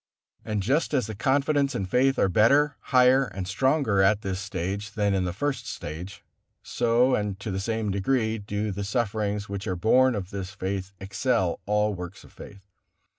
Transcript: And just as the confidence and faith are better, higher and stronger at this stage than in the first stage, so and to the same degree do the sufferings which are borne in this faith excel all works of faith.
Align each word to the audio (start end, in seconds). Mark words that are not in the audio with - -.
And 0.43 0.63
just 0.63 0.95
as 0.95 1.05
the 1.05 1.13
confidence 1.13 1.75
and 1.75 1.87
faith 1.87 2.17
are 2.17 2.27
better, 2.27 2.75
higher 2.79 3.25
and 3.25 3.47
stronger 3.47 4.01
at 4.01 4.21
this 4.23 4.39
stage 4.39 4.93
than 4.93 5.13
in 5.13 5.25
the 5.25 5.31
first 5.31 5.67
stage, 5.67 6.23
so 6.63 7.13
and 7.13 7.39
to 7.39 7.51
the 7.51 7.59
same 7.59 7.91
degree 7.91 8.39
do 8.39 8.71
the 8.71 8.83
sufferings 8.83 9.47
which 9.47 9.67
are 9.67 9.75
borne 9.75 10.15
in 10.15 10.25
this 10.31 10.49
faith 10.55 10.91
excel 10.99 11.59
all 11.67 11.93
works 11.93 12.23
of 12.23 12.33
faith. 12.33 12.61